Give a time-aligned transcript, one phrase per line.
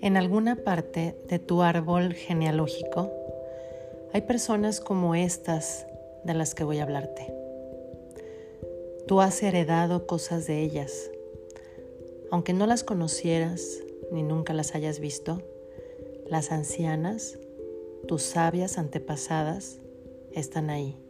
[0.00, 3.12] En alguna parte de tu árbol genealógico
[4.12, 5.86] hay personas como estas
[6.24, 7.32] de las que voy a hablarte.
[9.06, 11.10] Tú has heredado cosas de ellas.
[12.30, 15.42] Aunque no las conocieras ni nunca las hayas visto,
[16.26, 17.38] las ancianas,
[18.06, 19.78] tus sabias antepasadas,
[20.32, 21.07] están ahí.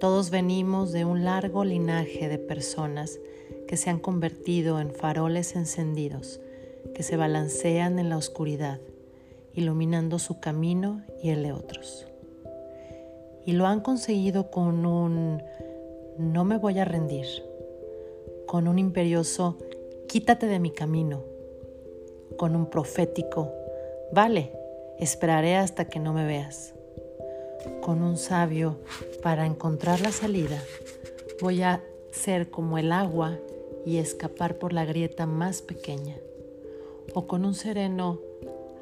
[0.00, 3.18] Todos venimos de un largo linaje de personas
[3.66, 6.40] que se han convertido en faroles encendidos
[6.94, 8.80] que se balancean en la oscuridad,
[9.54, 12.06] iluminando su camino y el de otros.
[13.44, 15.42] Y lo han conseguido con un
[16.18, 17.26] no me voy a rendir,
[18.46, 19.58] con un imperioso
[20.08, 21.22] quítate de mi camino,
[22.36, 23.52] con un profético
[24.12, 24.52] vale,
[24.98, 26.74] esperaré hasta que no me veas,
[27.88, 28.76] con un sabio
[29.22, 30.62] para encontrar la salida,
[31.40, 33.38] voy a ser como el agua
[33.86, 36.14] y escapar por la grieta más pequeña,
[37.14, 38.20] o con un sereno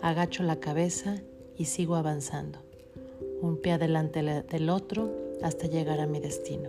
[0.03, 1.23] agacho la cabeza
[1.57, 2.59] y sigo avanzando,
[3.43, 6.69] un pie adelante del otro hasta llegar a mi destino.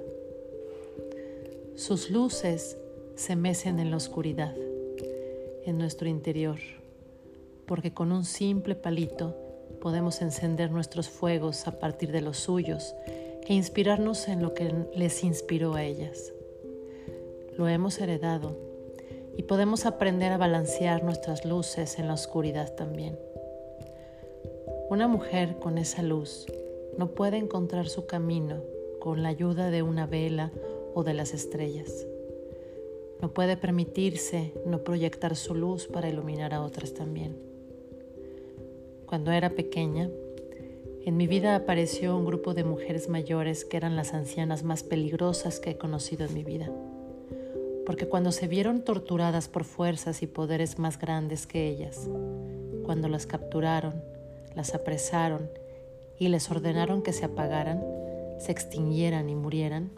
[1.76, 2.78] Sus luces
[3.16, 4.56] se mecen en la oscuridad,
[5.66, 6.60] en nuestro interior,
[7.66, 9.47] porque con un simple palito
[9.88, 12.94] podemos encender nuestros fuegos a partir de los suyos
[13.48, 16.34] e inspirarnos en lo que les inspiró a ellas.
[17.56, 18.58] Lo hemos heredado
[19.38, 23.18] y podemos aprender a balancear nuestras luces en la oscuridad también.
[24.90, 26.48] Una mujer con esa luz
[26.98, 28.64] no puede encontrar su camino
[29.00, 30.52] con la ayuda de una vela
[30.96, 32.06] o de las estrellas.
[33.22, 37.47] No puede permitirse no proyectar su luz para iluminar a otras también.
[39.08, 40.10] Cuando era pequeña,
[41.06, 45.62] en mi vida apareció un grupo de mujeres mayores que eran las ancianas más peligrosas
[45.62, 46.70] que he conocido en mi vida.
[47.86, 52.10] Porque cuando se vieron torturadas por fuerzas y poderes más grandes que ellas,
[52.84, 54.04] cuando las capturaron,
[54.56, 55.50] las apresaron
[56.20, 57.82] y les ordenaron que se apagaran,
[58.40, 59.90] se extinguieran y murieran,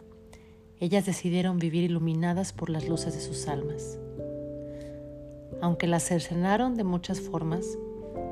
[0.78, 3.98] ellas decidieron vivir iluminadas por las luces de sus almas.
[5.60, 7.76] Aunque las cercenaron de muchas formas,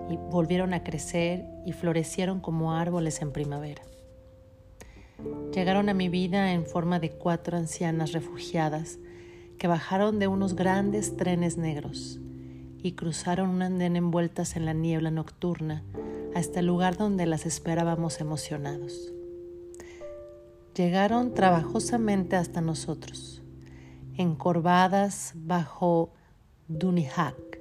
[0.09, 3.83] y volvieron a crecer y florecieron como árboles en primavera.
[5.53, 8.99] Llegaron a mi vida en forma de cuatro ancianas refugiadas
[9.59, 12.21] que bajaron de unos grandes trenes negros
[12.81, 15.83] y cruzaron un andén envueltas en la niebla nocturna
[16.35, 19.13] hasta el lugar donde las esperábamos emocionados
[20.79, 23.43] llegaron trabajosamente hasta nosotros,
[24.17, 26.13] encorvadas bajo
[26.69, 27.59] Dunihak,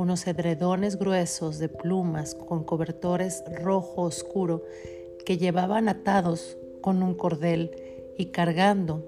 [0.00, 4.64] unos edredones gruesos de plumas con cobertores rojo oscuro
[5.26, 7.70] que llevaban atados con un cordel
[8.16, 9.04] y cargando,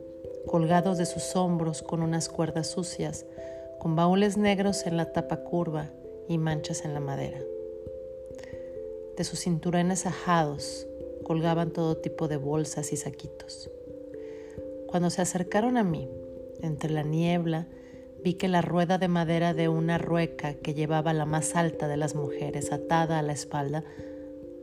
[0.47, 3.25] colgados de sus hombros con unas cuerdas sucias,
[3.79, 5.91] con baúles negros en la tapa curva
[6.29, 7.41] y manchas en la madera.
[9.17, 10.87] De sus cinturones ajados,
[11.25, 13.71] colgaban todo tipo de bolsas y saquitos.
[14.89, 16.11] Cuando se acercaron a mí,
[16.61, 17.67] entre la niebla,
[18.23, 21.97] vi que la rueda de madera de una rueca que llevaba la más alta de
[21.97, 23.85] las mujeres atada a la espalda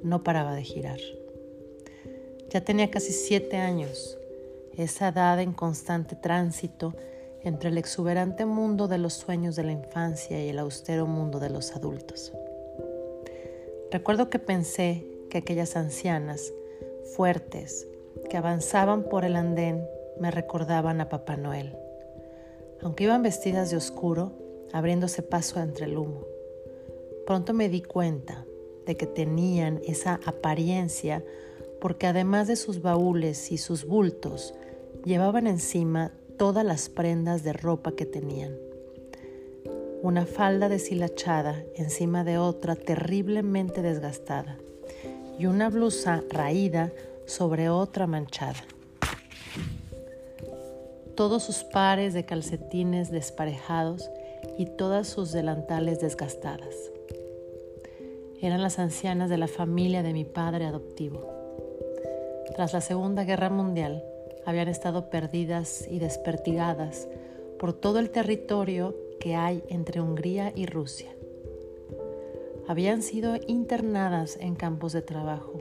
[0.02, 1.00] no paraba de girar.
[2.50, 4.18] Ya tenía casi siete años,
[4.78, 6.96] esa edad en constante tránsito
[7.44, 11.50] entre el exuberante mundo de los sueños de la infancia y el austero mundo de
[11.50, 12.34] los adultos.
[13.92, 16.54] Recuerdo que pensé que aquellas ancianas,
[17.16, 17.88] fuertes,
[18.30, 19.86] que avanzaban por el andén,
[20.20, 21.76] me recordaban a Papá Noel,
[22.82, 24.34] aunque iban vestidas de oscuro,
[24.72, 26.26] abriéndose paso entre el humo.
[27.26, 28.46] Pronto me di cuenta
[28.86, 31.24] de que tenían esa apariencia
[31.80, 34.54] porque además de sus baúles y sus bultos,
[35.06, 38.58] llevaban encima todas las prendas de ropa que tenían.
[40.02, 44.58] Una falda deshilachada encima de otra terriblemente desgastada
[45.38, 46.92] y una blusa raída
[47.26, 48.64] sobre otra manchada.
[51.20, 54.10] Todos sus pares de calcetines desparejados
[54.58, 56.74] y todas sus delantales desgastadas.
[58.42, 61.30] Eran las ancianas de la familia de mi padre adoptivo.
[62.56, 64.02] Tras la Segunda Guerra Mundial,
[64.46, 67.10] habían estado perdidas y despertigadas
[67.60, 71.10] por todo el territorio que hay entre Hungría y Rusia
[72.70, 75.60] habían sido internadas en campos de trabajo,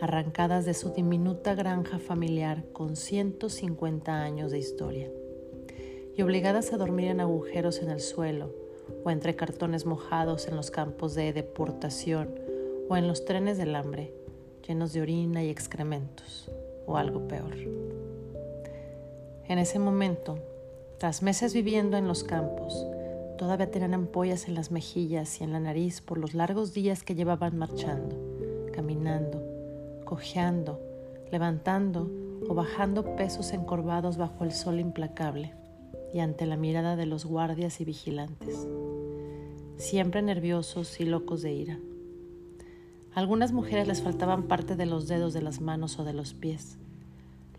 [0.00, 5.10] arrancadas de su diminuta granja familiar con 150 años de historia,
[6.16, 8.50] y obligadas a dormir en agujeros en el suelo
[9.04, 12.34] o entre cartones mojados en los campos de deportación
[12.88, 14.12] o en los trenes del hambre,
[14.66, 16.50] llenos de orina y excrementos,
[16.86, 17.54] o algo peor.
[19.48, 20.38] En ese momento,
[20.98, 22.86] tras meses viviendo en los campos,
[23.36, 27.14] todavía tenían ampollas en las mejillas y en la nariz por los largos días que
[27.14, 28.16] llevaban marchando,
[28.72, 29.45] caminando,
[30.06, 30.80] cojeando,
[31.30, 32.10] levantando
[32.48, 35.52] o bajando pesos encorvados bajo el sol implacable
[36.14, 38.66] y ante la mirada de los guardias y vigilantes,
[39.76, 41.78] siempre nerviosos y locos de ira.
[43.14, 46.78] algunas mujeres les faltaban parte de los dedos de las manos o de los pies.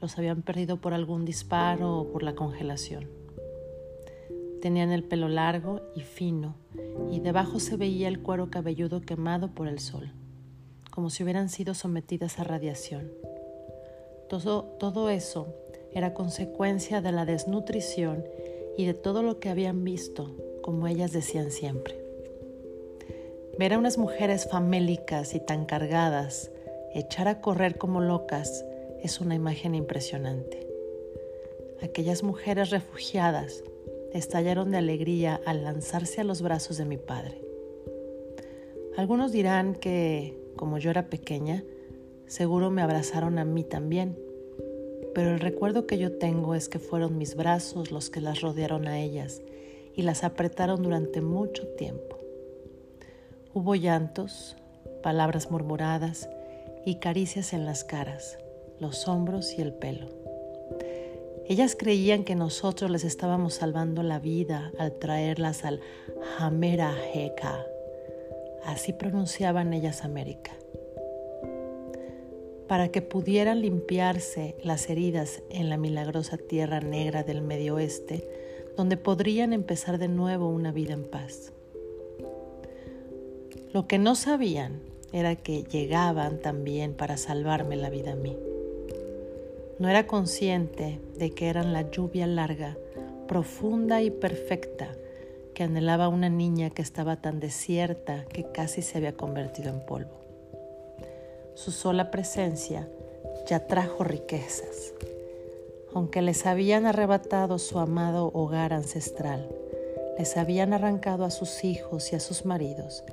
[0.02, 3.08] Los habían perdido por algún disparo o por la congelación.
[4.62, 6.56] Tenían el pelo largo y fino
[7.12, 10.12] y debajo se veía el cuero cabelludo quemado por el sol,
[10.98, 13.12] como si hubieran sido sometidas a radiación.
[14.30, 15.54] Todo, todo eso
[15.94, 18.26] era consecuencia de la desnutrición
[18.80, 22.04] y de todo lo que habían visto, como ellas decían siempre.
[23.60, 26.50] Ver a unas mujeres famélicas y tan cargadas
[26.96, 28.66] echar a correr como locas
[29.04, 30.68] es una imagen impresionante.
[31.80, 33.64] Aquellas mujeres refugiadas
[34.14, 37.40] estallaron de alegría al lanzarse a los brazos de mi padre.
[38.96, 41.64] Algunos dirán que, como yo era pequeña,
[42.26, 44.18] seguro me abrazaron a mí también,
[45.16, 48.88] pero el recuerdo que yo tengo es que fueron mis brazos los que las rodearon
[48.88, 49.42] a ellas
[49.96, 52.20] y las apretaron durante mucho tiempo.
[53.54, 54.58] Hubo llantos,
[55.02, 56.30] palabras murmuradas
[56.86, 58.38] y caricias en las caras,
[58.80, 60.10] los hombros y el pelo.
[61.50, 65.80] Ellas creían que nosotros les estábamos salvando la vida al traerlas al
[66.38, 66.94] Hamera.
[68.68, 70.52] Así pronunciaban ellas América
[72.68, 78.28] para que pudieran limpiarse las heridas en la milagrosa tierra negra del medio oeste,
[78.76, 81.54] donde podrían empezar de nuevo una vida en paz.
[83.72, 84.82] Lo que no sabían
[85.14, 88.38] era que llegaban también para salvarme la vida a mí.
[89.80, 92.78] No era consciente de que eran la lluvia larga,
[93.30, 94.94] profunda y perfecta
[95.58, 100.12] que anhelaba una niña que estaba tan desierta que casi se había convertido en polvo.
[101.56, 102.88] Su sola presencia
[103.48, 104.94] ya trajo riquezas.
[105.96, 109.50] Aunque les habían arrebatado su amado hogar ancestral,
[110.20, 113.04] les habían arrancado a sus hijos y a sus maridos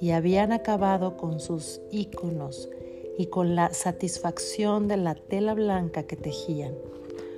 [0.00, 2.68] y habían acabado con sus íconos
[3.16, 6.74] y con la satisfacción de la tela blanca que tejían,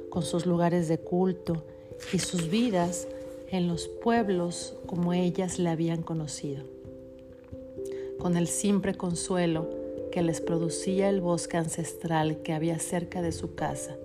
[0.09, 1.63] con sus lugares de culto
[2.11, 3.07] y sus vidas
[3.49, 6.65] en los pueblos como ellas le habían conocido.
[8.19, 9.71] Con el simple consuelo
[10.11, 13.97] que les producía el bosque ancestral que había cerca de su casa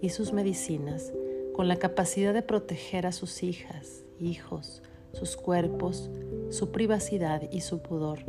[0.00, 1.12] y sus medicinas,
[1.54, 4.82] con la capacidad de proteger a sus hijas, hijos,
[5.12, 6.10] sus cuerpos,
[6.50, 8.20] su privacidad y su pudor,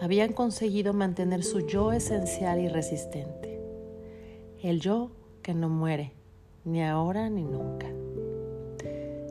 [0.00, 3.58] habían conseguido mantener su yo esencial y resistente.
[4.62, 5.12] El yo
[5.42, 6.12] que no muere,
[6.64, 7.86] ni ahora ni nunca.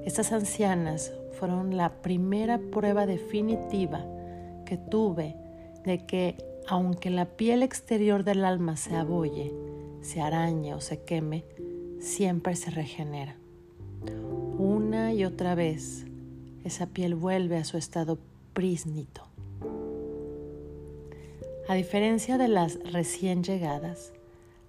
[0.07, 4.05] Estas ancianas fueron la primera prueba definitiva
[4.65, 5.35] que tuve
[5.83, 9.53] de que aunque la piel exterior del alma se abolle,
[9.99, 11.43] se arañe o se queme,
[11.99, 13.35] siempre se regenera.
[14.57, 16.05] Una y otra vez,
[16.63, 18.17] esa piel vuelve a su estado
[18.53, 19.23] prísnito.
[21.67, 24.13] A diferencia de las recién llegadas,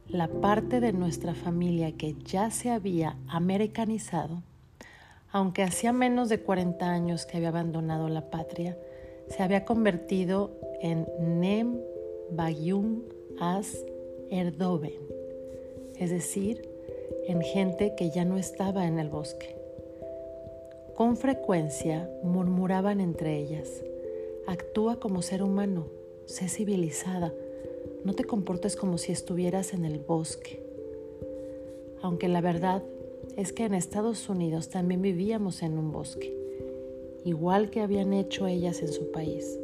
[0.08, 4.42] la parte de nuestra familia que ya se había americanizado,
[5.30, 8.78] aunque hacía menos de 40 años que había abandonado la patria,
[9.28, 11.80] se había convertido en Nem
[12.30, 13.02] Bagyum
[13.38, 13.84] As
[14.30, 15.00] Erdoven,
[15.96, 16.68] es decir,
[17.26, 19.56] en gente que ya no estaba en el bosque.
[20.94, 23.82] Con frecuencia murmuraban entre ellas,
[24.46, 25.88] actúa como ser humano,
[26.24, 27.32] sé civilizada,
[28.04, 30.62] no te comportes como si estuvieras en el bosque.
[32.00, 32.82] Aunque la verdad
[33.36, 36.34] es que en Estados Unidos también vivíamos en un bosque,
[37.24, 39.58] igual que habían hecho ellas en su país.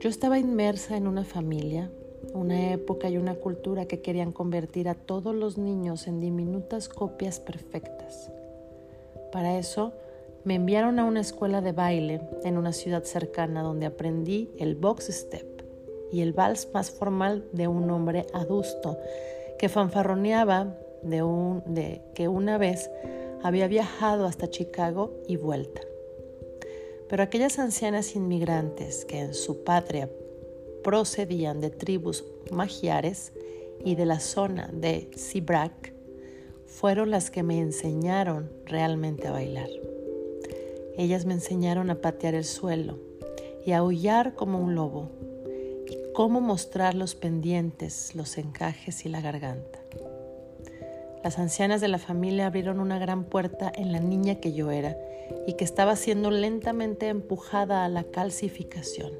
[0.00, 1.90] Yo estaba inmersa en una familia,
[2.34, 7.40] una época y una cultura que querían convertir a todos los niños en diminutas copias
[7.40, 8.30] perfectas.
[9.32, 9.92] Para eso
[10.44, 15.06] me enviaron a una escuela de baile en una ciudad cercana donde aprendí el box
[15.06, 15.64] step
[16.12, 18.98] y el vals más formal de un hombre adusto
[19.58, 22.90] que fanfarroneaba de, un, de que una vez
[23.42, 25.82] había viajado hasta Chicago y vuelta.
[27.08, 30.08] Pero aquellas ancianas inmigrantes que en su patria
[30.82, 33.32] procedían de tribus magiares
[33.84, 35.92] y de la zona de Sibrak,
[36.66, 39.68] fueron las que me enseñaron realmente a bailar.
[40.96, 42.98] Ellas me enseñaron a patear el suelo
[43.64, 45.10] y a aullar como un lobo,
[46.14, 49.83] cómo mostrar los pendientes, los encajes y la garganta.
[51.24, 54.94] Las ancianas de la familia abrieron una gran puerta en la niña que yo era
[55.46, 59.10] y que estaba siendo lentamente empujada a la calcificación.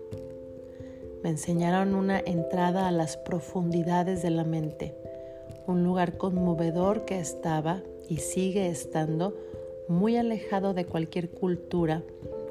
[1.22, 4.94] Me enseñaron una entrada a las profundidades de la mente,
[5.66, 9.34] un lugar conmovedor que estaba y sigue estando
[9.88, 12.02] muy alejado de cualquier cultura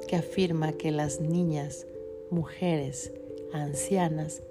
[0.07, 1.85] que afirma que las niñas,
[2.31, 3.13] mujeres,
[3.53, 4.41] ancianas,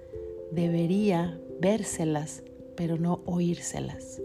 [0.51, 2.43] debería vérselas,
[2.77, 4.21] pero no oírselas.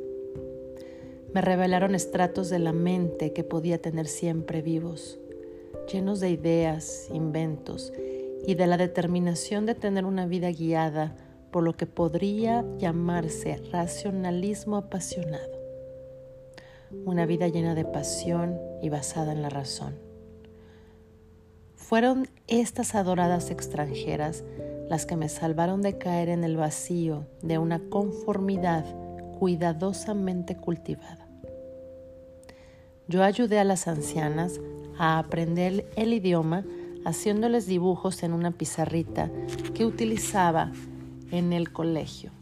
[1.35, 5.19] Me revelaron estratos de la mente que podía tener siempre vivos,
[5.93, 7.93] llenos de ideas, inventos
[8.47, 11.15] y de la determinación de tener una vida guiada
[11.51, 15.59] por lo que podría llamarse racionalismo apasionado.
[17.05, 19.99] Una vida llena de pasión y basada en la razón.
[21.75, 24.45] Fueron estas adoradas extranjeras
[24.89, 28.85] las que me salvaron de caer en el vacío de una conformidad
[29.39, 31.18] cuidadosamente cultivada.
[33.09, 34.61] Yo ayudé a las ancianas
[34.99, 36.67] a aprender el idioma
[37.07, 39.31] haciéndoles dibujos en una pizarrita
[39.73, 40.73] que utilizaba
[41.31, 42.33] en el colegio.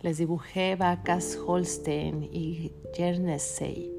[0.00, 3.92] Les dibujé vacas Holstein y Guernsey,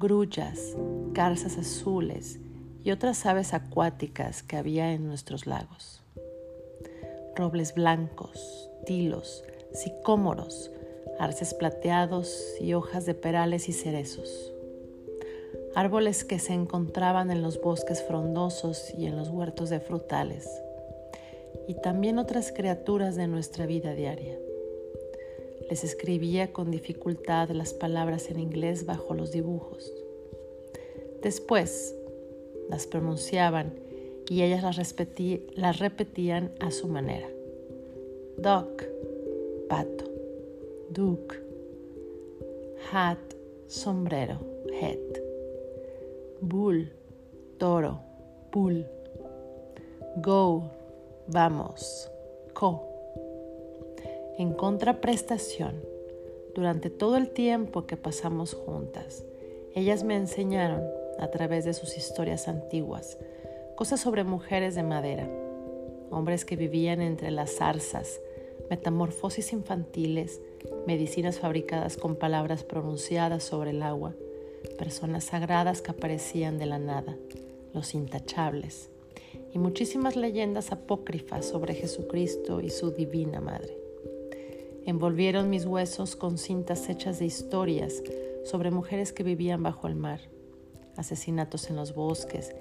[0.00, 0.76] grullas,
[1.12, 2.40] garzas azules
[2.82, 6.02] y otras aves acuáticas que había en nuestros lagos.
[7.36, 10.72] Robles blancos, tilos, sicómoros,
[11.18, 14.52] arces plateados y hojas de perales y cerezos.
[15.74, 20.48] Árboles que se encontraban en los bosques frondosos y en los huertos de frutales
[21.68, 24.38] y también otras criaturas de nuestra vida diaria.
[25.68, 29.92] Les escribía con dificultad las palabras en inglés bajo los dibujos.
[31.22, 31.94] Después
[32.70, 33.74] las pronunciaban
[34.30, 37.28] y ellas las, repetían a su manera.
[38.38, 38.84] Duck,
[39.68, 40.07] pato.
[40.90, 41.36] Duke,
[42.90, 43.18] hat,
[43.66, 44.38] sombrero,
[44.72, 44.98] head.
[46.40, 46.90] Bull,
[47.58, 48.00] toro,
[48.50, 48.86] bull.
[50.16, 50.70] Go,
[51.26, 52.10] vamos,
[52.54, 52.88] co.
[54.38, 55.74] En contraprestación,
[56.54, 59.24] durante todo el tiempo que pasamos juntas,
[59.74, 60.82] ellas me enseñaron,
[61.18, 63.18] a través de sus historias antiguas,
[63.76, 65.28] cosas sobre mujeres de madera,
[66.10, 68.20] hombres que vivían entre las zarzas,
[68.70, 70.40] metamorfosis infantiles,
[70.86, 74.14] medicinas fabricadas con palabras pronunciadas sobre el agua,
[74.78, 77.16] personas sagradas que aparecían de la nada,
[77.74, 78.90] los intachables,
[79.52, 83.76] y muchísimas leyendas apócrifas sobre Jesucristo y su divina madre.
[84.84, 88.02] Envolvieron mis huesos con cintas hechas de historias
[88.44, 90.20] sobre mujeres que vivían bajo el mar,
[90.96, 92.54] asesinatos en los bosques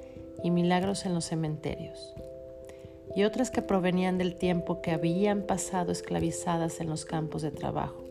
[0.44, 2.14] y milagros en los cementerios,
[3.16, 8.04] y otras que provenían del tiempo que habían pasado esclavizadas en los campos de trabajo,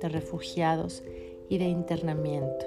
[0.00, 1.02] de refugiados
[1.48, 2.66] y de internamiento,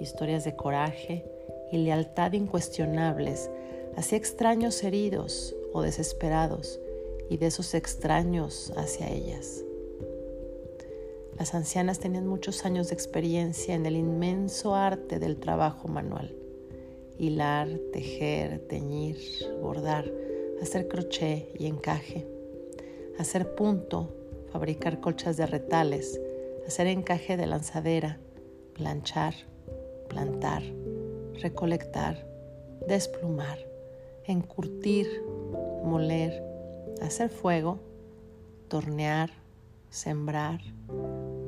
[0.00, 1.24] historias de coraje
[1.72, 3.50] y lealtad incuestionables
[3.96, 6.80] hacia extraños heridos o desesperados
[7.30, 9.64] y de esos extraños hacia ellas.
[11.38, 16.34] Las ancianas tenían muchos años de experiencia en el inmenso arte del trabajo manual.
[17.18, 19.18] Hilar, tejer, teñir,
[19.60, 20.10] bordar,
[20.62, 22.26] hacer crochet y encaje,
[23.18, 24.14] hacer punto,
[24.52, 26.20] fabricar colchas de retales,
[26.66, 28.18] hacer encaje de lanzadera,
[28.74, 29.34] planchar,
[30.08, 30.62] plantar,
[31.40, 32.26] recolectar,
[32.86, 33.58] desplumar
[34.26, 35.06] encurtir,
[35.84, 36.42] moler,
[37.02, 37.78] hacer fuego,
[38.68, 39.30] tornear,
[39.90, 40.60] sembrar,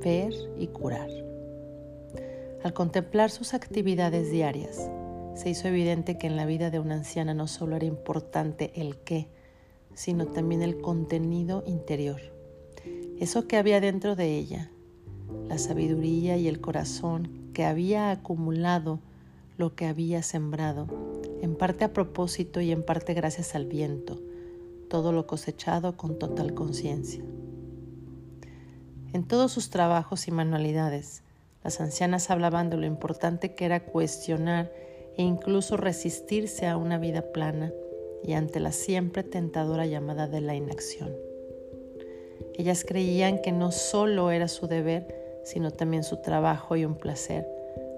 [0.02, 1.10] ver y curar.
[2.62, 4.90] Al contemplar sus actividades diarias,
[5.36, 8.96] se hizo evidente que en la vida de una anciana no solo era importante el
[8.96, 9.28] qué,
[9.94, 12.20] sino también el contenido interior,
[13.20, 14.70] eso que había dentro de ella,
[15.46, 19.00] la sabiduría y el corazón que había acumulado
[19.58, 20.86] lo que había sembrado
[21.42, 24.20] en parte a propósito y en parte gracias al viento,
[24.88, 27.22] todo lo cosechado con total conciencia.
[29.12, 31.22] En todos sus trabajos y manualidades,
[31.62, 34.70] las ancianas hablaban de lo importante que era cuestionar
[35.16, 37.72] e incluso resistirse a una vida plana
[38.22, 41.14] y ante la siempre tentadora llamada de la inacción.
[42.54, 47.46] Ellas creían que no solo era su deber, sino también su trabajo y un placer,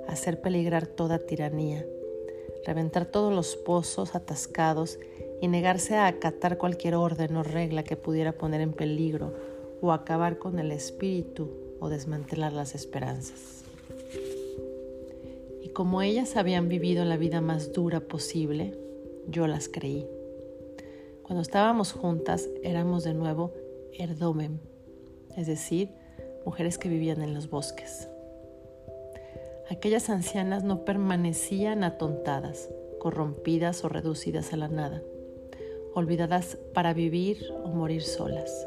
[0.06, 1.86] hacer peligrar toda tiranía,
[2.66, 4.98] reventar todos los pozos atascados
[5.40, 9.32] y negarse a acatar cualquier orden o regla que pudiera poner en peligro
[9.80, 13.57] o acabar con el espíritu o desmantelar las esperanzas.
[15.78, 18.76] Como ellas habían vivido la vida más dura posible,
[19.28, 20.08] yo las creí.
[21.22, 23.52] Cuando estábamos juntas éramos de nuevo
[23.96, 24.58] erdomem,
[25.36, 25.90] es decir,
[26.44, 28.08] mujeres que vivían en los bosques.
[29.70, 32.68] Aquellas ancianas no permanecían atontadas,
[32.98, 35.00] corrompidas o reducidas a la nada,
[35.94, 38.66] olvidadas para vivir o morir solas.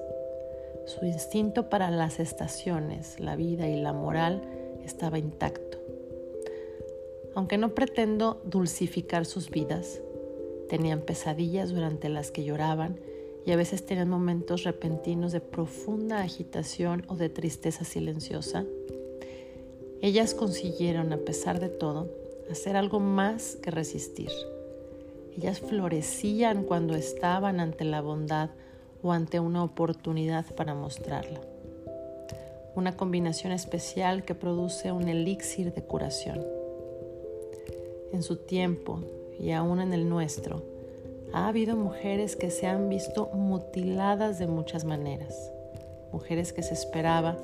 [0.85, 4.43] Su instinto para las estaciones, la vida y la moral
[4.85, 5.90] estaba intacto.
[7.35, 10.01] Aunque no pretendo dulcificar sus vidas,
[10.69, 12.99] tenían pesadillas durante las que lloraban
[13.45, 18.65] y a veces tenían momentos repentinos de profunda agitación o de tristeza silenciosa,
[20.01, 22.09] ellas consiguieron, a pesar de todo,
[22.49, 24.31] hacer algo más que resistir.
[25.37, 28.49] Ellas florecían cuando estaban ante la bondad
[29.03, 31.39] o ante una oportunidad para mostrarla.
[32.73, 36.60] Una combinación especial que produce un elixir de curación.
[38.13, 38.99] En su tiempo
[39.39, 40.61] y aún en el nuestro,
[41.33, 45.51] ha habido mujeres que se han visto mutiladas de muchas maneras,
[46.11, 47.37] mujeres que se esperaba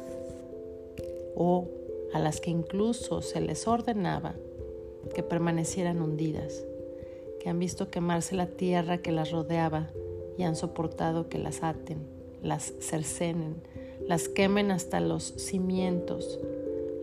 [1.35, 1.67] o
[2.13, 4.35] a las que incluso se les ordenaba
[5.15, 6.65] que permanecieran hundidas,
[7.39, 9.87] que han visto quemarse la tierra que las rodeaba
[10.37, 11.99] y han soportado que las aten,
[12.43, 13.55] las cercenen,
[14.05, 16.39] las quemen hasta los cimientos,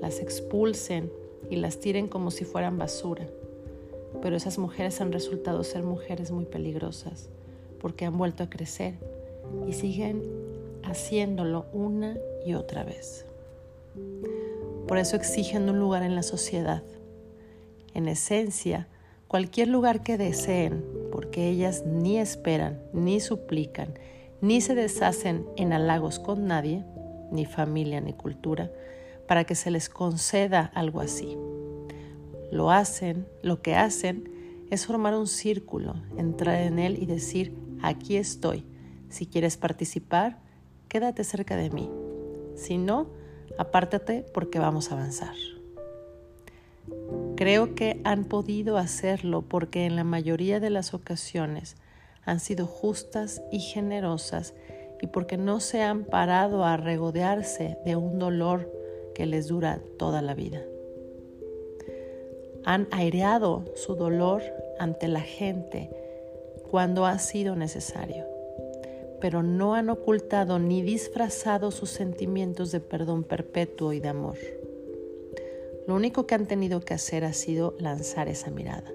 [0.03, 1.11] las expulsen
[1.49, 3.27] y las tiren como si fueran basura
[4.23, 7.29] pero esas mujeres han resultado ser mujeres muy peligrosas
[7.81, 8.95] porque han vuelto a crecer
[9.69, 10.23] y siguen
[10.83, 12.17] haciéndolo una
[12.47, 13.27] y otra vez.
[14.89, 16.83] Por eso exigen un lugar en la sociedad.
[17.95, 18.89] En esencia,
[19.29, 23.99] cualquier lugar que deseen, porque ellas ni esperan, ni suplican,
[24.41, 26.85] ni se deshacen en halagos con nadie,
[27.31, 28.71] ni familia ni cultura,
[29.27, 31.37] para que se les conceda algo así.
[32.51, 34.31] Lo hacen, lo que hacen
[34.71, 38.65] es formar un círculo, entrar en él y decir, aquí estoy.
[39.09, 40.39] Si quieres participar,
[40.89, 41.91] quédate cerca de mí.
[42.57, 43.09] Si no,
[43.59, 45.35] apártate porque vamos a avanzar.
[47.37, 51.77] Creo que han podido hacerlo porque en la mayoría de las ocasiones
[52.25, 54.55] han sido justas y generosas
[55.01, 58.73] y porque no se han parado a regodearse de un dolor
[59.15, 60.63] que les dura toda la vida
[62.65, 64.43] han aireado su dolor
[64.79, 65.91] ante la gente
[66.71, 68.25] cuando ha sido necesario,
[69.21, 74.39] pero no han ocultado ni disfrazado sus sentimientos de perdón perpetuo y de amor.
[75.87, 78.91] Lo único que han tenido que hacer ha sido lanzar esa mirada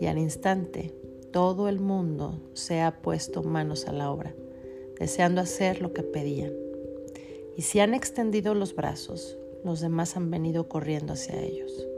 [0.00, 0.92] y al instante
[1.30, 4.34] todo el mundo se ha puesto manos a la obra,
[4.98, 6.52] deseando hacer lo que pedían.
[7.56, 11.88] Y si han extendido los brazos, los demás han venido corriendo hacia ellos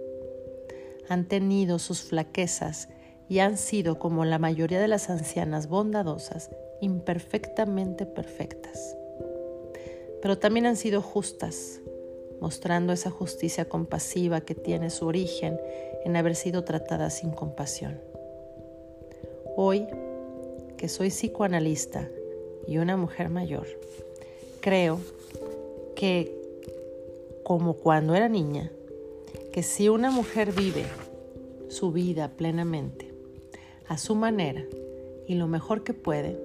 [1.10, 2.88] han tenido sus flaquezas
[3.28, 8.96] y han sido, como la mayoría de las ancianas bondadosas, imperfectamente perfectas.
[10.22, 11.80] Pero también han sido justas,
[12.40, 15.60] mostrando esa justicia compasiva que tiene su origen
[16.04, 18.00] en haber sido tratadas sin compasión.
[19.56, 19.88] Hoy,
[20.76, 22.08] que soy psicoanalista
[22.68, 23.66] y una mujer mayor,
[24.60, 25.00] creo
[25.96, 26.40] que,
[27.42, 28.70] como cuando era niña,
[29.52, 30.84] que si una mujer vive
[31.68, 33.12] su vida plenamente,
[33.88, 34.64] a su manera
[35.26, 36.38] y lo mejor que puede,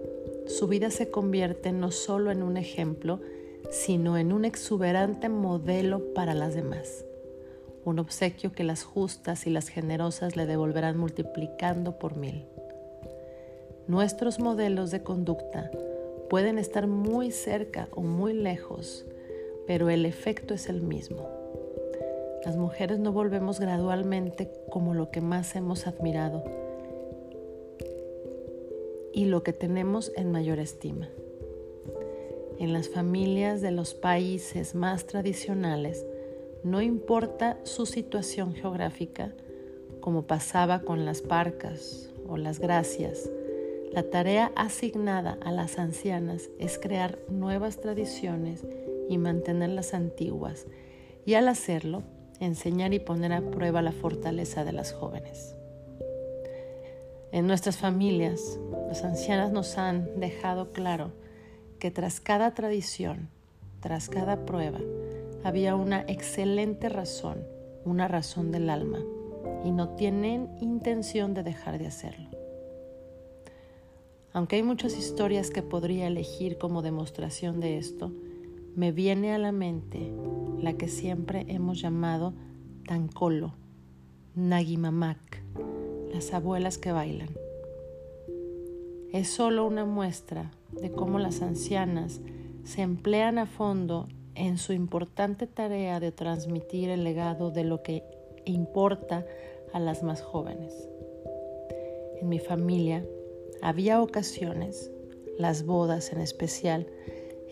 [0.47, 3.19] su vida se convierte no solo en un ejemplo,
[3.69, 7.05] sino en un exuberante modelo para las demás.
[7.83, 12.45] Un obsequio que las justas y las generosas le devolverán multiplicando por mil.
[13.87, 15.69] Nuestros modelos de conducta
[16.27, 19.05] pueden estar muy cerca o muy lejos,
[19.67, 21.44] pero el efecto es el mismo.
[22.45, 26.43] Las mujeres no volvemos gradualmente como lo que más hemos admirado
[29.11, 31.09] y lo que tenemos en mayor estima.
[32.59, 36.05] En las familias de los países más tradicionales,
[36.63, 39.33] no importa su situación geográfica,
[39.99, 43.27] como pasaba con las parcas o las gracias,
[43.91, 48.63] la tarea asignada a las ancianas es crear nuevas tradiciones
[49.09, 50.67] y mantener las antiguas,
[51.25, 52.03] y al hacerlo,
[52.39, 55.55] enseñar y poner a prueba la fortaleza de las jóvenes.
[57.31, 61.11] En nuestras familias, las ancianas nos han dejado claro
[61.79, 63.29] que tras cada tradición,
[63.81, 64.79] tras cada prueba,
[65.43, 67.45] había una excelente razón,
[67.83, 68.99] una razón del alma,
[69.63, 72.29] y no tienen intención de dejar de hacerlo.
[74.33, 78.11] Aunque hay muchas historias que podría elegir como demostración de esto,
[78.75, 80.11] me viene a la mente
[80.61, 82.33] la que siempre hemos llamado
[82.87, 83.53] Tancolo,
[84.35, 85.43] Nagimamak,
[86.13, 87.29] las abuelas que bailan.
[89.11, 92.21] es solo una muestra de cómo las ancianas
[92.63, 98.03] se emplean a fondo en su importante tarea de transmitir el legado de lo que
[98.45, 99.25] importa
[99.73, 100.73] a las más jóvenes.
[102.21, 103.05] En mi familia
[103.61, 104.91] había ocasiones,
[105.37, 106.87] las bodas en especial,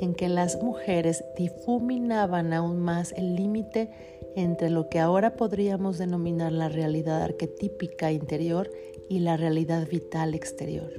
[0.03, 3.89] en que las mujeres difuminaban aún más el límite
[4.35, 8.69] entre lo que ahora podríamos denominar la realidad arquetípica interior
[9.09, 10.91] y la realidad vital exterior.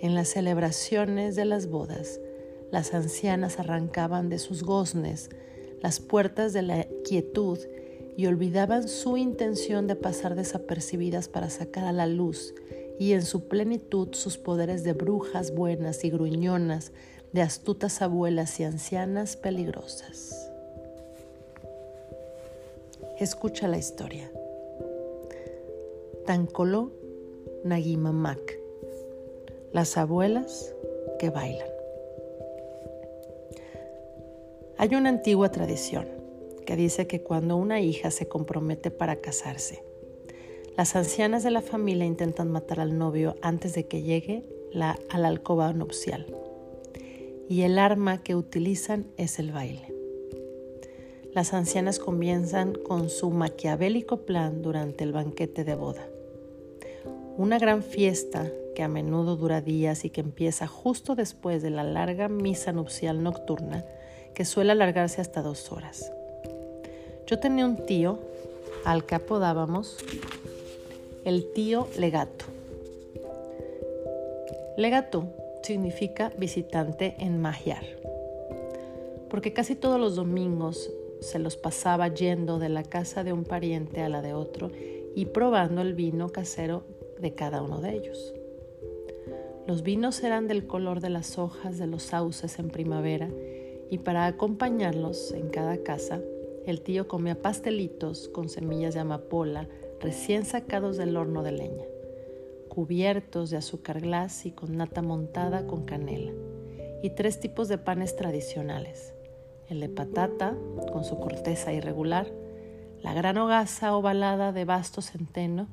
[0.00, 2.20] En las celebraciones de las bodas,
[2.70, 5.30] las ancianas arrancaban de sus goznes
[5.80, 7.58] las puertas de la quietud
[8.16, 12.54] y olvidaban su intención de pasar desapercibidas para sacar a la luz
[12.98, 16.92] y en su plenitud sus poderes de brujas buenas y gruñonas,
[17.36, 20.50] de astutas abuelas y ancianas peligrosas.
[23.20, 24.32] Escucha la historia.
[26.24, 26.92] Tancoló
[27.62, 28.58] Nagimamak.
[29.70, 30.74] Las abuelas
[31.18, 31.68] que bailan.
[34.78, 36.08] Hay una antigua tradición
[36.64, 39.84] que dice que cuando una hija se compromete para casarse,
[40.74, 45.18] las ancianas de la familia intentan matar al novio antes de que llegue la, a
[45.18, 46.45] la alcoba nupcial.
[47.48, 49.92] Y el arma que utilizan es el baile.
[51.32, 56.06] Las ancianas comienzan con su maquiavélico plan durante el banquete de boda.
[57.36, 61.84] Una gran fiesta que a menudo dura días y que empieza justo después de la
[61.84, 63.84] larga misa nupcial nocturna
[64.34, 66.12] que suele alargarse hasta dos horas.
[67.26, 68.18] Yo tenía un tío
[68.84, 69.98] al que apodábamos
[71.24, 72.44] el tío legato.
[74.76, 75.26] Legato
[75.66, 77.84] significa visitante en magiar,
[79.28, 84.00] porque casi todos los domingos se los pasaba yendo de la casa de un pariente
[84.02, 84.70] a la de otro
[85.16, 86.84] y probando el vino casero
[87.18, 88.32] de cada uno de ellos.
[89.66, 93.28] Los vinos eran del color de las hojas de los sauces en primavera
[93.90, 96.20] y para acompañarlos en cada casa,
[96.64, 99.68] el tío comía pastelitos con semillas de amapola
[100.00, 101.84] recién sacados del horno de leña,
[102.76, 106.32] cubiertos de azúcar glas y con nata montada con canela,
[107.02, 109.14] y tres tipos de panes tradicionales,
[109.70, 110.54] el de patata
[110.92, 112.30] con su corteza irregular,
[113.02, 115.68] la gran hogaza ovalada de vasto centeno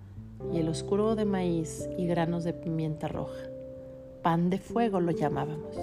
[0.54, 3.50] y el oscuro de maíz y granos de pimienta roja.
[4.22, 5.76] Pan de fuego lo llamábamos.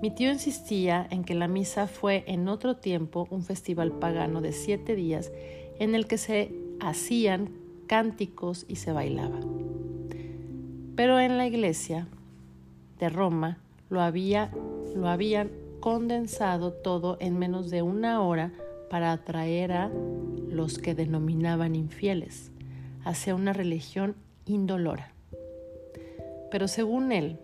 [0.00, 4.52] Mi tío insistía en que la misa fue en otro tiempo un festival pagano de
[4.52, 5.30] siete días
[5.78, 9.40] en el que se hacían cánticos y se bailaba.
[10.94, 12.06] Pero en la iglesia
[13.00, 13.58] de Roma
[13.90, 14.52] lo, había,
[14.94, 18.52] lo habían condensado todo en menos de una hora
[18.90, 19.90] para atraer a
[20.48, 22.50] los que denominaban infieles
[23.04, 25.12] hacia una religión indolora.
[26.50, 27.38] Pero según él,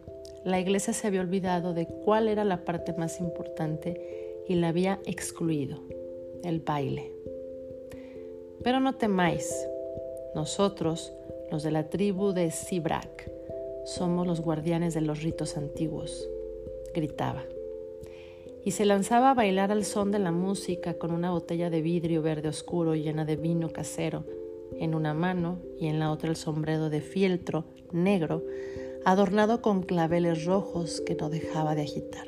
[0.44, 4.98] la iglesia se había olvidado de cuál era la parte más importante y la había
[5.06, 5.82] excluido,
[6.42, 7.12] el baile.
[8.62, 9.54] Pero no temáis,
[10.34, 11.12] nosotros,
[11.50, 13.30] los de la tribu de Sibrak,
[13.84, 16.28] somos los guardianes de los ritos antiguos,
[16.94, 17.44] gritaba.
[18.64, 22.22] Y se lanzaba a bailar al son de la música con una botella de vidrio
[22.22, 24.24] verde oscuro llena de vino casero
[24.78, 28.42] en una mano y en la otra el sombrero de fieltro negro
[29.04, 32.26] adornado con claveles rojos que no dejaba de agitar.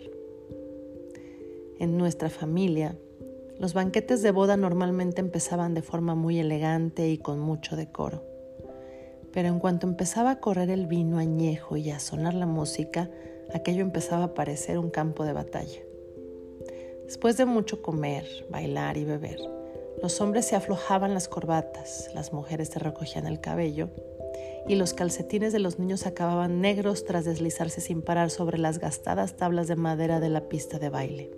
[1.78, 2.98] En nuestra familia,
[3.58, 8.22] los banquetes de boda normalmente empezaban de forma muy elegante y con mucho decoro.
[9.32, 13.10] Pero en cuanto empezaba a correr el vino añejo y a sonar la música,
[13.54, 15.80] aquello empezaba a parecer un campo de batalla.
[17.04, 19.38] Después de mucho comer, bailar y beber,
[20.02, 23.88] los hombres se aflojaban las corbatas, las mujeres se recogían el cabello
[24.68, 29.36] y los calcetines de los niños acababan negros tras deslizarse sin parar sobre las gastadas
[29.36, 31.30] tablas de madera de la pista de baile.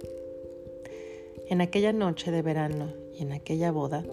[1.50, 4.04] En aquella noche de verano y en aquella boda,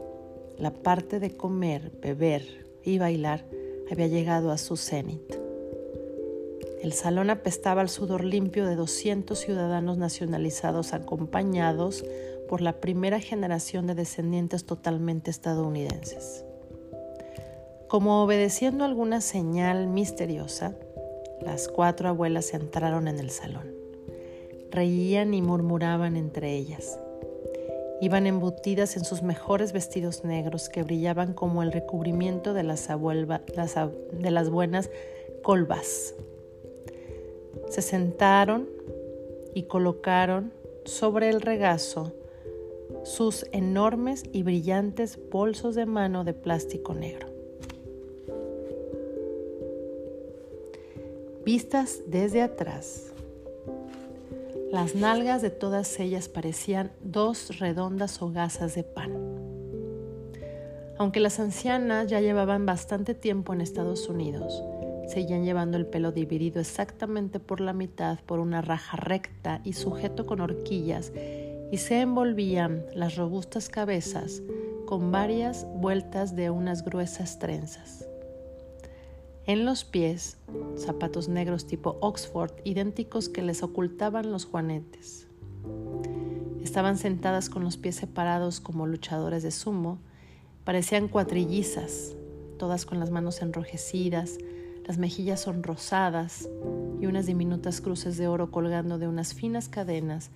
[0.58, 3.44] la parte de comer, beber y bailar
[3.92, 5.36] había llegado a su cenit.
[6.82, 12.06] El salón apestaba al sudor limpio de 200 ciudadanos nacionalizados acompañados
[12.48, 16.46] por la primera generación de descendientes totalmente estadounidenses.
[17.90, 20.74] Como obedeciendo alguna señal misteriosa,
[21.42, 23.74] las cuatro abuelas entraron en el salón.
[24.72, 26.98] Reían y murmuraban entre ellas.
[28.02, 32.90] Iban embutidas en sus mejores vestidos negros que brillaban como el recubrimiento de las,
[34.50, 34.90] buenas
[35.42, 36.14] colvas.
[37.70, 38.70] Se sentaron
[39.54, 40.52] y colocaron
[40.84, 42.12] sobre el regazo
[43.04, 47.28] sus enormes y brillantes bolsos de mano de plástico negro.
[51.46, 53.14] Vistas desde atrás,
[54.76, 59.14] las nalgas de todas ellas parecían dos redondas hogazas de pan.
[60.98, 64.62] Aunque las ancianas ya llevaban bastante tiempo en Estados Unidos,
[65.08, 70.26] seguían llevando el pelo dividido exactamente por la mitad por una raja recta y sujeto
[70.26, 71.14] con horquillas
[71.72, 74.42] y se envolvían las robustas cabezas
[74.88, 78.10] con varias vueltas de unas gruesas trenzas.
[79.48, 80.38] En los pies,
[80.76, 85.28] zapatos negros tipo Oxford, idénticos que les ocultaban los juanetes.
[86.64, 90.00] Estaban sentadas con los pies separados como luchadores de sumo,
[90.64, 92.16] parecían cuatrillizas,
[92.58, 94.40] todas con las manos enrojecidas,
[94.84, 96.50] las mejillas son rosadas
[97.00, 100.32] y unas diminutas cruces de oro colgando de unas finas cadenas,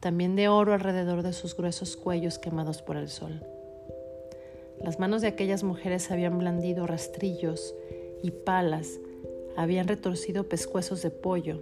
[0.00, 3.42] también de oro alrededor de sus gruesos cuellos quemados por el sol.
[4.82, 7.74] Las manos de aquellas mujeres habían blandido rastrillos
[8.24, 9.00] y palas,
[9.54, 11.60] habían retorcido pescuezos de pollo,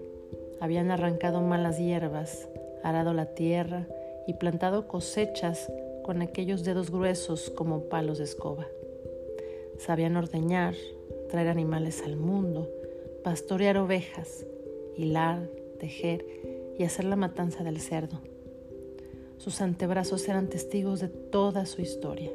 [0.60, 2.48] habían arrancado malas hierbas,
[2.84, 3.88] arado la tierra
[4.28, 5.72] y plantado cosechas
[6.04, 8.68] con aquellos dedos gruesos como palos de escoba.
[9.78, 10.76] Sabían ordeñar,
[11.28, 12.70] traer animales al mundo,
[13.24, 14.46] pastorear ovejas,
[14.96, 16.24] hilar, tejer
[16.78, 18.20] y hacer la matanza del cerdo.
[19.36, 22.30] Sus antebrazos eran testigos de toda su historia.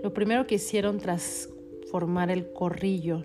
[0.00, 1.48] Lo primero que hicieron tras
[1.90, 3.24] formar el corrillo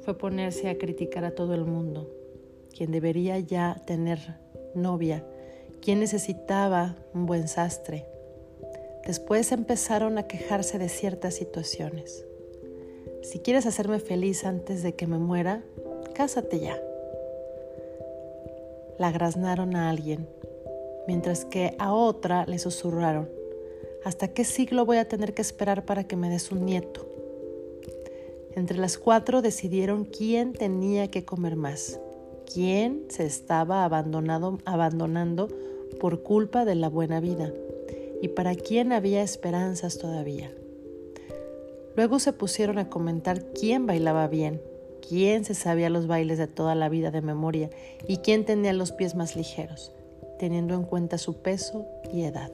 [0.00, 2.10] fue ponerse a criticar a todo el mundo,
[2.74, 4.18] quien debería ya tener
[4.74, 5.24] novia,
[5.82, 8.06] quien necesitaba un buen sastre.
[9.06, 12.24] Después empezaron a quejarse de ciertas situaciones.
[13.22, 15.62] Si quieres hacerme feliz antes de que me muera,
[16.14, 16.80] cásate ya.
[18.98, 20.28] La graznaron a alguien,
[21.06, 23.28] mientras que a otra le susurraron,
[24.04, 27.07] ¿hasta qué siglo voy a tener que esperar para que me des un nieto?
[28.58, 32.00] Entre las cuatro decidieron quién tenía que comer más,
[32.52, 35.48] quién se estaba abandonando
[36.00, 37.52] por culpa de la buena vida
[38.20, 40.50] y para quién había esperanzas todavía.
[41.94, 44.60] Luego se pusieron a comentar quién bailaba bien,
[45.08, 47.70] quién se sabía los bailes de toda la vida de memoria
[48.08, 49.92] y quién tenía los pies más ligeros,
[50.40, 52.50] teniendo en cuenta su peso y edad.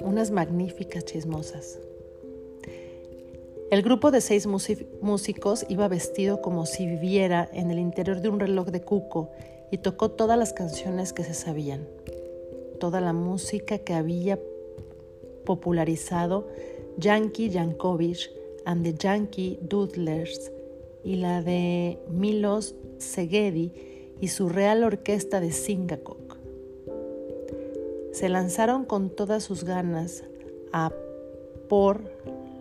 [0.00, 1.78] Unas magníficas chismosas.
[3.70, 8.40] El grupo de seis músicos iba vestido como si viviera en el interior de un
[8.40, 9.30] reloj de cuco
[9.70, 11.86] y tocó todas las canciones que se sabían,
[12.80, 14.40] toda la música que había
[15.44, 16.48] popularizado
[16.96, 18.32] Yankee Yankovic
[18.64, 20.50] and the Yankee Doodlers
[21.04, 23.72] y la de Milos Segedi
[24.20, 26.16] y su Real Orquesta de Singapur.
[28.10, 30.24] Se lanzaron con todas sus ganas
[30.72, 30.92] a
[31.68, 32.02] por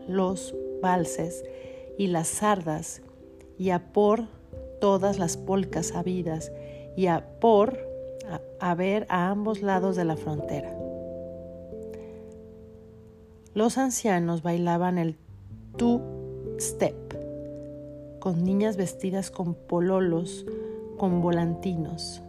[0.07, 1.43] los valses
[1.97, 3.01] y las sardas,
[3.57, 4.27] y a por
[4.79, 6.51] todas las polcas habidas,
[6.95, 7.77] y a por
[8.59, 10.75] a, ver a ambos lados de la frontera.
[13.53, 15.17] Los ancianos bailaban el
[15.77, 16.95] two-step,
[18.19, 20.45] con niñas vestidas con pololos,
[20.97, 22.21] con volantinos.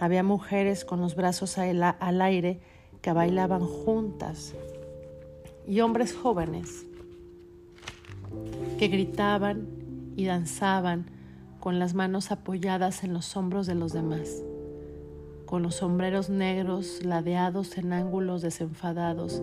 [0.00, 2.60] Había mujeres con los brazos al aire
[3.00, 4.54] que bailaban juntas
[5.66, 6.87] y hombres jóvenes
[8.78, 9.66] que gritaban
[10.16, 11.06] y danzaban
[11.60, 14.42] con las manos apoyadas en los hombros de los demás,
[15.46, 19.42] con los sombreros negros ladeados en ángulos desenfadados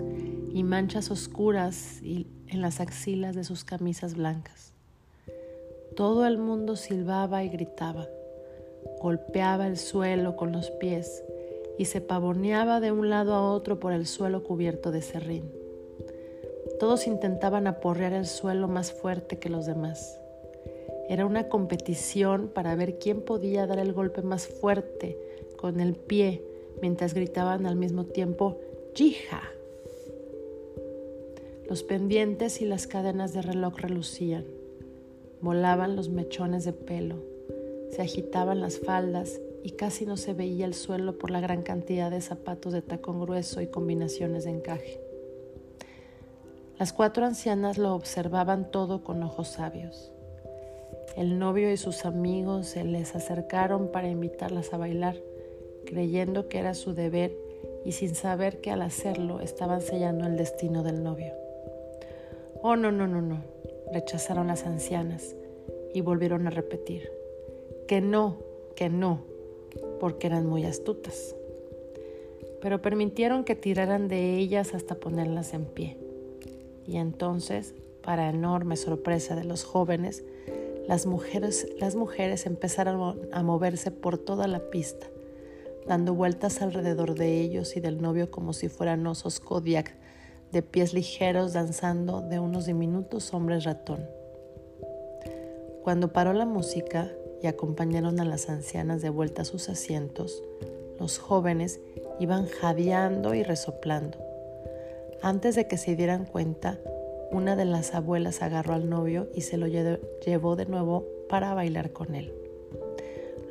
[0.53, 4.73] y manchas oscuras en las axilas de sus camisas blancas.
[5.95, 8.07] Todo el mundo silbaba y gritaba,
[9.01, 11.23] golpeaba el suelo con los pies
[11.77, 15.64] y se pavoneaba de un lado a otro por el suelo cubierto de serrín.
[16.79, 20.19] Todos intentaban aporrear el suelo más fuerte que los demás.
[21.07, 25.17] Era una competición para ver quién podía dar el golpe más fuerte
[25.57, 26.43] con el pie
[26.81, 28.59] mientras gritaban al mismo tiempo
[28.95, 29.43] ¡Yija!
[31.69, 34.45] Los pendientes y las cadenas de reloj relucían.
[35.41, 37.17] Volaban los mechones de pelo.
[37.91, 42.11] Se agitaban las faldas y casi no se veía el suelo por la gran cantidad
[42.11, 45.04] de zapatos de tacón grueso y combinaciones de encaje.
[46.77, 50.11] Las cuatro ancianas lo observaban todo con ojos sabios.
[51.15, 55.15] El novio y sus amigos se les acercaron para invitarlas a bailar,
[55.85, 57.33] creyendo que era su deber
[57.85, 61.33] y sin saber que al hacerlo estaban sellando el destino del novio.
[62.61, 63.41] Oh, no, no, no, no,
[63.93, 65.33] rechazaron las ancianas
[65.93, 67.09] y volvieron a repetir,
[67.87, 68.35] que no,
[68.75, 69.23] que no,
[70.01, 71.37] porque eran muy astutas.
[72.59, 76.04] Pero permitieron que tiraran de ellas hasta ponerlas en pie.
[76.87, 80.23] Y entonces, para enorme sorpresa de los jóvenes,
[80.87, 85.07] Las mujeres, las mujeres empezaron a moverse por toda la pista,
[85.87, 89.95] dando vueltas alrededor de ellos y del novio como si fueran osos Kodiak,
[90.51, 94.07] de pies ligeros danzando de unos diminutos hombres ratón.
[95.83, 100.43] Cuando paró la música y acompañaron a las ancianas de vuelta a sus asientos,
[100.99, 101.79] los jóvenes
[102.19, 104.24] iban jadeando y resoplando.
[105.25, 106.79] Antes de que se dieran cuenta,
[107.31, 111.93] una de las abuelas agarró al novio y se lo llevó de nuevo para bailar
[111.93, 112.31] con él.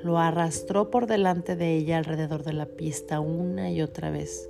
[0.01, 4.49] Lo arrastró por delante de ella alrededor de la pista una y otra vez,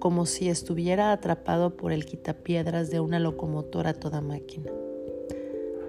[0.00, 4.70] como si estuviera atrapado por el quitapiedras de una locomotora toda máquina.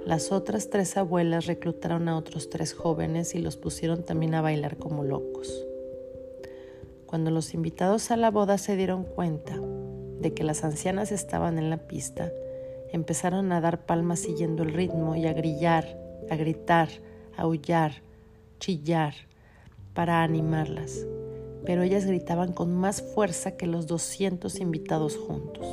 [0.05, 4.77] Las otras tres abuelas reclutaron a otros tres jóvenes y los pusieron también a bailar
[4.77, 5.67] como locos.
[7.07, 9.59] Cuando los invitados a la boda se dieron cuenta
[10.25, 12.31] de que las ancianas estaban en la pista,
[12.91, 15.99] empezaron a dar palmas siguiendo el ritmo y a grillar,
[16.31, 16.89] a gritar,
[17.37, 18.01] a aullar,
[18.57, 19.13] chillar,
[19.93, 21.05] para animarlas.
[21.63, 25.67] Pero ellas gritaban con más fuerza que los 200 invitados juntos.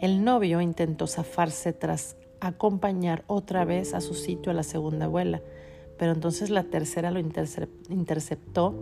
[0.00, 5.40] El novio intentó zafarse tras acompañar otra vez a su sitio a la segunda abuela,
[6.00, 8.74] pero entonces la tercera lo interceptó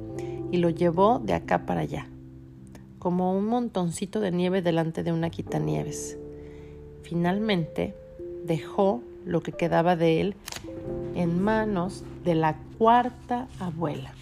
[0.51, 2.09] y lo llevó de acá para allá,
[3.01, 6.19] como un montoncito de nieve delante de una quitanieves.
[7.03, 7.97] Finalmente
[8.45, 10.35] dejó lo que quedaba de él
[11.17, 14.13] en manos de la cuarta abuela.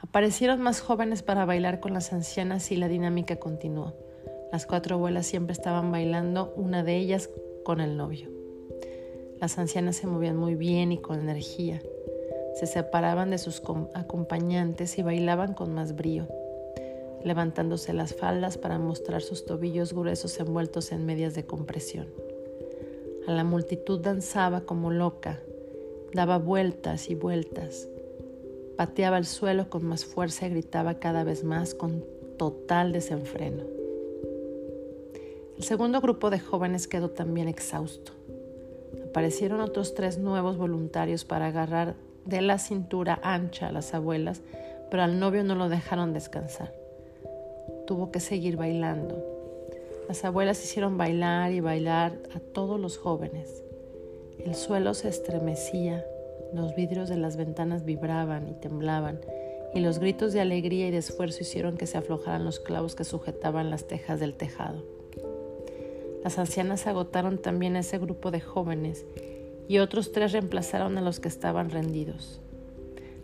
[0.00, 3.92] Aparecieron más jóvenes para bailar con las ancianas y la dinámica continuó.
[4.52, 7.28] Las cuatro abuelas siempre estaban bailando, una de ellas
[7.64, 8.30] con el novio.
[9.40, 11.82] Las ancianas se movían muy bien y con energía.
[12.54, 13.62] Se separaban de sus
[13.94, 16.28] acompañantes y bailaban con más brío
[17.24, 22.06] levantándose las faldas para mostrar sus tobillos gruesos envueltos en medias de compresión.
[23.26, 25.40] A la multitud danzaba como loca,
[26.12, 27.88] daba vueltas y vueltas,
[28.76, 32.04] pateaba el suelo con más fuerza y gritaba cada vez más con
[32.36, 33.64] total desenfreno.
[35.56, 38.12] El segundo grupo de jóvenes quedó también exhausto.
[39.08, 44.42] Aparecieron otros tres nuevos voluntarios para agarrar de la cintura ancha a las abuelas,
[44.90, 46.81] pero al novio no lo dejaron descansar
[47.92, 49.22] tuvo que seguir bailando.
[50.08, 53.62] Las abuelas hicieron bailar y bailar a todos los jóvenes.
[54.38, 56.02] El suelo se estremecía,
[56.54, 59.20] los vidrios de las ventanas vibraban y temblaban,
[59.74, 63.04] y los gritos de alegría y de esfuerzo hicieron que se aflojaran los clavos que
[63.04, 64.82] sujetaban las tejas del tejado.
[66.24, 69.04] Las ancianas agotaron también a ese grupo de jóvenes
[69.68, 72.40] y otros tres reemplazaron a los que estaban rendidos.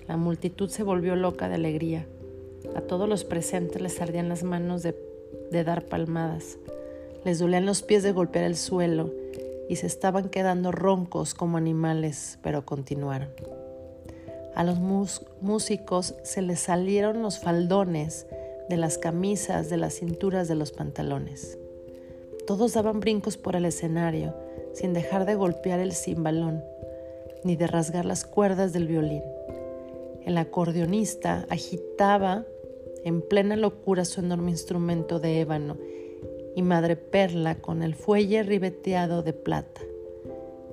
[0.07, 2.07] La multitud se volvió loca de alegría.
[2.75, 4.95] A todos los presentes les ardían las manos de,
[5.65, 6.59] dar palmadas,
[7.25, 9.11] les dolían los pies de golpear el suelo
[9.69, 13.31] y se estaban quedando roncos como animales, pero continuaron.
[14.55, 14.79] A los
[15.41, 18.27] músicos se les salieron los faldones
[18.69, 21.59] de las camisas, de las cinturas de los pantalones.
[22.47, 24.35] Todos daban brincos por el escenario,
[24.73, 26.63] sin dejar de golpear el cimbalón,
[27.45, 29.23] ni de rasgar las cuerdas del violín.
[30.25, 32.45] El acordeonista agitaba
[33.05, 35.77] en plena locura su enorme instrumento de ébano
[36.55, 39.81] y madre perla con el fuelle ribeteado de plata.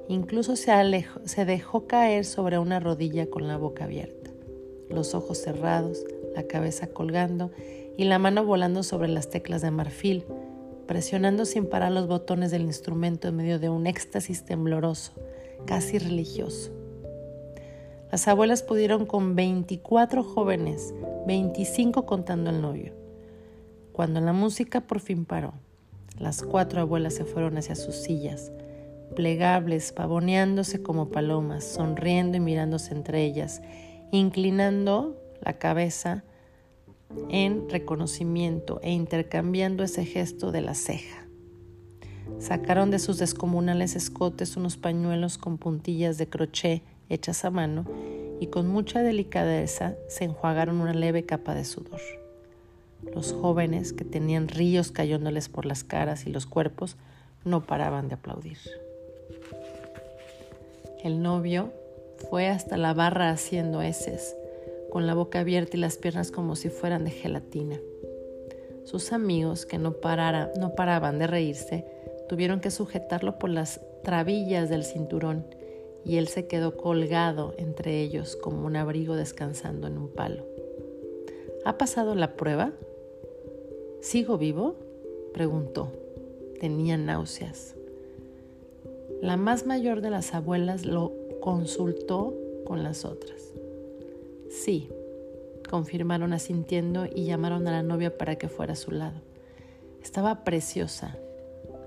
[0.07, 0.71] Incluso se,
[1.25, 4.31] se dejó caer sobre una rodilla con la boca abierta,
[4.89, 6.03] los ojos cerrados,
[6.35, 7.51] la cabeza colgando
[7.97, 10.25] y la mano volando sobre las teclas de marfil,
[10.85, 15.13] presionando sin parar los botones del instrumento en medio de un éxtasis tembloroso,
[15.65, 16.71] casi religioso.
[18.15, 20.93] Las abuelas pudieron con 24 jóvenes,
[21.27, 22.93] 25 contando al novio.
[23.91, 25.53] Cuando la música por fin paró,
[26.17, 28.53] las cuatro abuelas se fueron hacia sus sillas,
[29.17, 33.61] plegables, pavoneándose como palomas, sonriendo y mirándose entre ellas,
[34.11, 36.23] inclinando la cabeza
[37.27, 41.27] en reconocimiento e intercambiando ese gesto de la ceja.
[42.39, 47.85] Sacaron de sus descomunales escotes unos pañuelos con puntillas de crochet hechas a mano
[48.39, 52.01] y con mucha delicadeza se enjuagaron una leve capa de sudor.
[53.13, 56.97] Los jóvenes, que tenían ríos cayéndoles por las caras y los cuerpos,
[57.43, 58.57] no paraban de aplaudir.
[61.03, 61.71] El novio
[62.29, 64.35] fue hasta la barra haciendo heces,
[64.91, 67.77] con la boca abierta y las piernas como si fueran de gelatina.
[68.85, 71.85] Sus amigos, que no, parara, no paraban de reírse,
[72.27, 75.45] tuvieron que sujetarlo por las trabillas del cinturón
[76.05, 80.45] y él se quedó colgado entre ellos como un abrigo descansando en un palo.
[81.65, 82.73] ¿Ha pasado la prueba?
[84.01, 84.75] ¿Sigo vivo?
[85.33, 85.91] preguntó.
[86.59, 87.75] Tenía náuseas.
[89.21, 92.33] La más mayor de las abuelas lo consultó
[92.65, 93.51] con las otras.
[94.49, 94.89] Sí,
[95.69, 99.19] confirmaron asintiendo y llamaron a la novia para que fuera a su lado.
[100.03, 101.17] Estaba preciosa.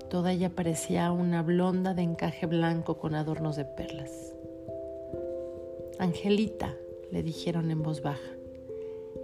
[0.09, 4.11] Toda ella parecía una blonda de encaje blanco con adornos de perlas.
[5.99, 6.75] Angelita,
[7.11, 8.31] le dijeron en voz baja,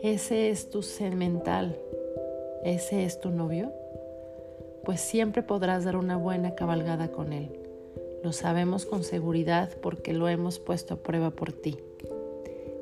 [0.04, 1.76] ¿ese es tu semental?
[2.64, 3.72] ¿Ese es tu novio?
[4.84, 7.60] Pues siempre podrás dar una buena cabalgada con él.
[8.24, 11.80] Lo sabemos con seguridad porque lo hemos puesto a prueba por ti.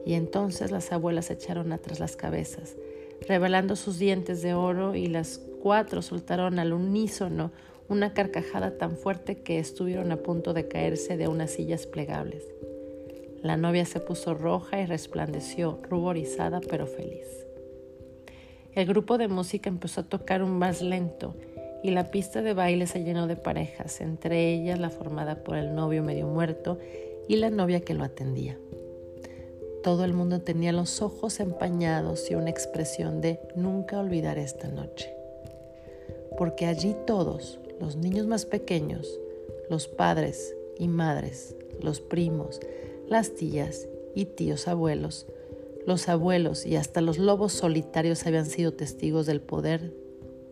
[0.06, 2.76] Y entonces las abuelas echaron atrás las cabezas,
[3.28, 7.52] revelando sus dientes de oro y las cuatro soltaron al unísono
[7.90, 12.44] una carcajada tan fuerte que estuvieron a punto de caerse de unas sillas plegables.
[13.42, 17.28] La novia se puso roja y resplandeció, ruborizada pero feliz.
[18.74, 21.36] El grupo de música empezó a tocar un más lento
[21.84, 25.76] y la pista de baile se llenó de parejas, entre ellas la formada por el
[25.76, 26.80] novio medio muerto
[27.28, 28.58] y la novia que lo atendía.
[29.84, 35.14] Todo el mundo tenía los ojos empañados y una expresión de nunca olvidar esta noche.
[36.38, 39.20] Porque allí todos, los niños más pequeños,
[39.70, 42.60] los padres y madres, los primos,
[43.08, 45.28] las tías y tíos abuelos,
[45.86, 49.94] los abuelos y hasta los lobos solitarios habían sido testigos del poder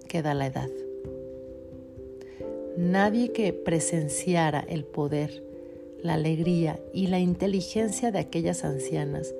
[0.07, 0.69] que da la edad.
[2.77, 5.43] Nadie que presenciara el poder
[6.03, 9.33] la alegría y la inteligencia de aquellas ancianas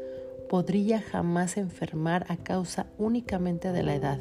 [0.49, 4.19] podría jamás enfermar a causa únicamente de la edad,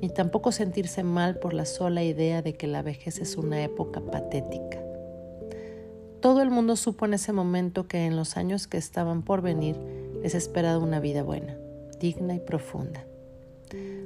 [0.00, 4.00] ni tampoco sentirse mal por la sola idea de que la vejez es una época
[4.00, 4.82] patética.
[6.20, 9.76] Todo el mundo supo en ese momento que en los años que estaban por venir
[10.22, 11.56] les esperaba una vida buena,
[12.00, 13.04] digna y profunda.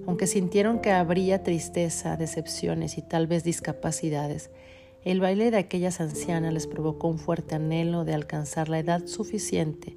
[0.06, 4.50] Aunque sintieron que habría tristeza, decepciones y tal vez discapacidades,
[5.02, 9.96] el baile de aquellas ancianas les provocó un fuerte anhelo de alcanzar la edad suficiente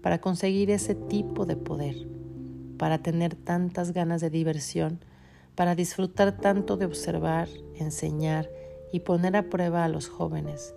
[0.00, 1.96] para conseguir ese tipo de poder,
[2.78, 5.00] para tener tantas ganas de diversión,
[5.54, 8.50] para disfrutar tanto de observar, enseñar
[8.92, 10.74] y poner a prueba a los jóvenes,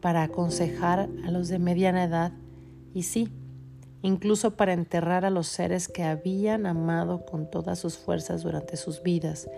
[0.00, 2.32] para aconsejar a los de mediana edad
[2.92, 3.28] y sí,
[4.02, 9.02] incluso para enterrar a los seres que habían amado con todas sus fuerzas durante sus
[9.02, 9.48] vidas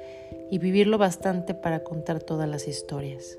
[0.50, 3.38] y vivirlo bastante para contar todas las historias.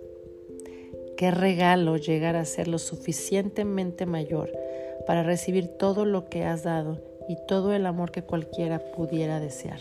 [1.16, 4.52] Qué regalo llegar a ser lo suficientemente mayor
[5.08, 9.80] para recibir todo lo que has dado y todo el amor que cualquiera pudiera desear.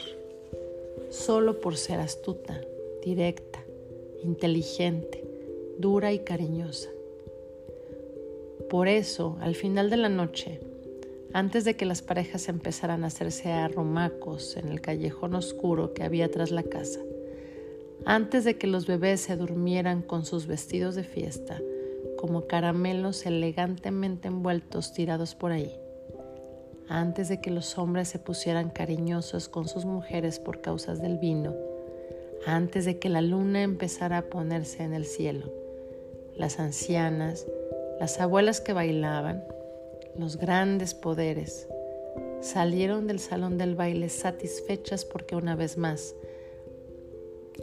[1.10, 2.60] Solo por ser astuta,
[3.02, 3.64] directa,
[4.22, 5.24] inteligente,
[5.78, 6.90] dura y cariñosa.
[8.68, 10.60] Por eso, al final de la noche,
[11.32, 16.30] antes de que las parejas empezaran a hacerse arromacos en el callejón oscuro que había
[16.30, 17.00] tras la casa,
[18.04, 21.60] antes de que los bebés se durmieran con sus vestidos de fiesta,
[22.16, 25.72] como caramelos elegantemente envueltos tirados por ahí,
[26.88, 31.54] antes de que los hombres se pusieran cariñosos con sus mujeres por causas del vino,
[32.46, 35.52] antes de que la luna empezara a ponerse en el cielo,
[36.36, 37.46] las ancianas,
[37.98, 39.42] las abuelas que bailaban,
[40.16, 41.68] los grandes poderes,
[42.40, 46.14] salieron del salón del baile satisfechas porque una vez más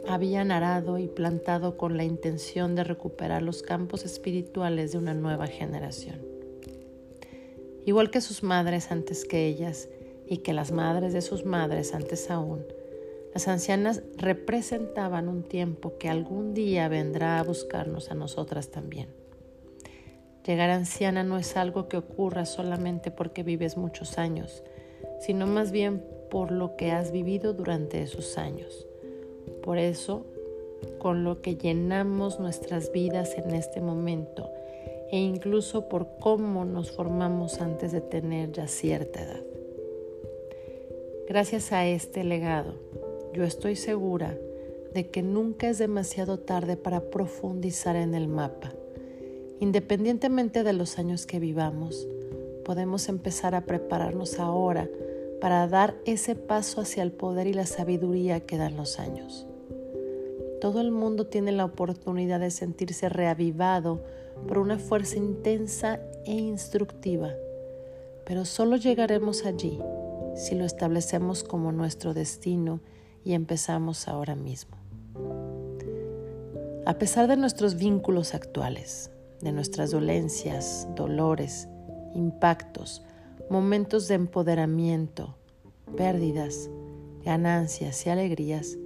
[0.06, 5.46] habían arado y plantado con la intención de recuperar los campos espirituales de una nueva
[5.46, 6.33] generación.
[7.86, 9.88] Igual que sus madres antes que ellas
[10.26, 12.64] y que las madres de sus madres antes aún,
[13.34, 19.08] las ancianas representaban un tiempo que algún día vendrá a buscarnos a nosotras también.
[20.46, 24.62] Llegar anciana no es algo que ocurra solamente porque vives muchos años,
[25.20, 28.86] sino más bien por lo que has vivido durante esos años.
[29.62, 30.26] Por eso,
[30.98, 34.50] con lo que llenamos nuestras vidas en este momento
[35.10, 39.42] e incluso por cómo nos formamos antes de tener ya cierta edad.
[41.28, 42.74] Gracias a este legado,
[43.32, 44.36] yo estoy segura
[44.92, 48.72] de que nunca es demasiado tarde para profundizar en el mapa.
[49.60, 52.06] Independientemente de los años que vivamos,
[52.64, 54.88] podemos empezar a prepararnos ahora
[55.40, 59.46] para dar ese paso hacia el poder y la sabiduría que dan los años.
[60.60, 64.02] Todo el mundo tiene la oportunidad de sentirse reavivado
[64.46, 67.30] por una fuerza intensa e instructiva,
[68.24, 69.80] pero solo llegaremos allí
[70.34, 72.80] si lo establecemos como nuestro destino
[73.24, 74.76] y empezamos ahora mismo.
[76.86, 79.10] A pesar de nuestros vínculos actuales,
[79.40, 81.68] de nuestras dolencias, dolores,
[82.14, 83.02] impactos,
[83.48, 85.36] momentos de empoderamiento,
[85.96, 86.68] pérdidas,
[87.24, 88.76] ganancias y alegrías,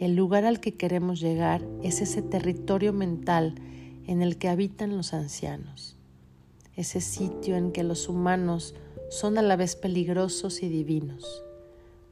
[0.00, 3.54] el lugar al que queremos llegar es ese territorio mental
[4.08, 5.96] en el que habitan los ancianos,
[6.74, 8.74] ese sitio en que los humanos
[9.10, 11.44] son a la vez peligrosos y divinos,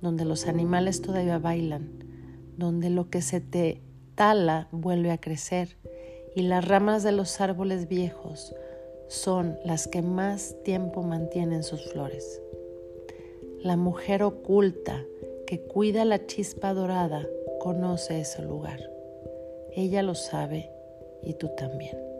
[0.02, 2.04] donde los animales todavía bailan,
[2.58, 3.80] donde lo que se te
[4.14, 5.78] tala vuelve a crecer
[6.34, 8.54] y las ramas de los árboles viejos
[9.08, 12.42] son las que más tiempo mantienen sus flores.
[13.62, 15.02] La mujer oculta
[15.46, 17.26] que cuida la chispa dorada
[17.58, 18.80] conoce ese lugar.
[19.72, 20.75] Ella lo sabe
[21.26, 22.15] y tú también.